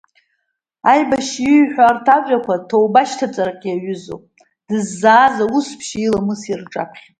Аибашьҩы 0.91 1.51
ииҳәо 1.53 1.83
арҭ 1.89 2.05
иажәақәа 2.11 2.55
ҭоуба 2.67 3.01
шьҭаҵарак 3.09 3.61
иаҩызоуп 3.65 4.23
дыззааз 4.67 5.35
аус-ԥшьеи 5.43 6.03
иламыси 6.07 6.59
рҿаԥхьа. 6.61 7.07